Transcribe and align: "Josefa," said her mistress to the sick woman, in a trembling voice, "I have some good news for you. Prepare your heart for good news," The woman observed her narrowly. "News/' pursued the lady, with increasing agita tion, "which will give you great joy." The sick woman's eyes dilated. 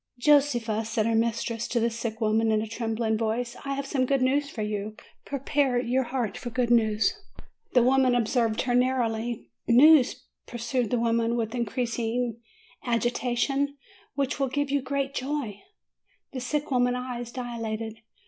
"Josefa," 0.19 0.83
said 0.83 1.05
her 1.05 1.13
mistress 1.13 1.67
to 1.67 1.79
the 1.79 1.91
sick 1.91 2.19
woman, 2.19 2.51
in 2.51 2.59
a 2.59 2.65
trembling 2.67 3.19
voice, 3.19 3.55
"I 3.63 3.75
have 3.75 3.85
some 3.85 4.07
good 4.07 4.23
news 4.23 4.49
for 4.49 4.63
you. 4.63 4.95
Prepare 5.25 5.77
your 5.79 6.05
heart 6.05 6.39
for 6.39 6.49
good 6.49 6.71
news," 6.71 7.13
The 7.73 7.83
woman 7.83 8.15
observed 8.15 8.63
her 8.63 8.73
narrowly. 8.73 9.51
"News/' 9.69 10.23
pursued 10.47 10.89
the 10.89 10.97
lady, 10.97 11.33
with 11.33 11.53
increasing 11.53 12.39
agita 12.83 13.37
tion, 13.37 13.77
"which 14.15 14.39
will 14.39 14.49
give 14.49 14.71
you 14.71 14.81
great 14.81 15.13
joy." 15.13 15.61
The 16.33 16.39
sick 16.41 16.71
woman's 16.71 16.97
eyes 16.97 17.31
dilated. 17.31 17.99